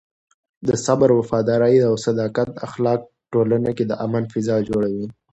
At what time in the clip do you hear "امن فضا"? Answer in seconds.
4.05-4.55